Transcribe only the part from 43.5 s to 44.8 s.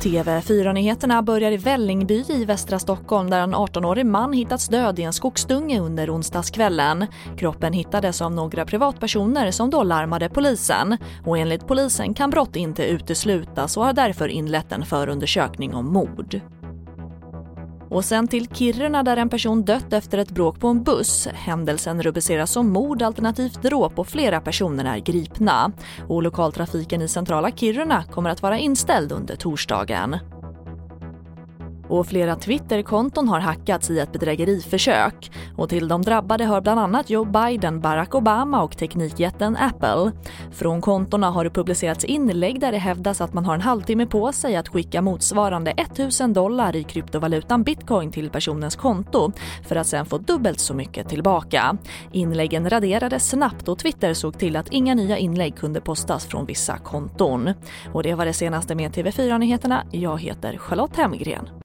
en halvtimme på sig att